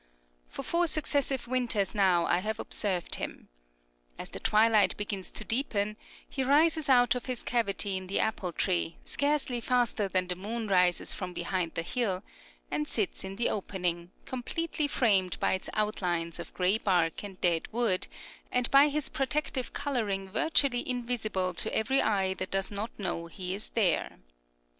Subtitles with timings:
[0.49, 3.49] For four successive winters now have I observed him.
[4.17, 5.95] As the twilight begins to deepen,
[6.27, 10.35] he rises up out of his cavity in the apple tree, scarcely faster than the
[10.35, 12.23] moon rises from behind the hill,
[12.71, 17.67] and sits in the opening, completely framed by its outlines of gray bark and dead
[17.71, 18.07] wood,
[18.51, 23.53] and by his protective coloring virtually invisible to every eye that does not know he
[23.53, 24.17] is there.